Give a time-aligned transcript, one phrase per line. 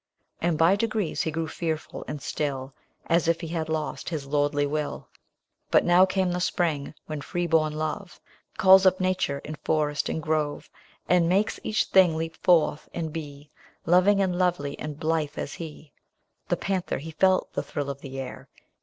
[0.41, 2.73] And by degrees he grew fearful and still,
[3.05, 5.07] As if he had lost his lordly will.
[5.69, 8.19] But now came the spring, when free born love
[8.57, 10.71] Calls up nature in forest and grove.
[11.07, 13.51] And makes each thing leap forth, and be
[13.85, 15.91] Loving, and lovely, and blithe as he.
[16.47, 18.49] The panther he felt the thrill of the air.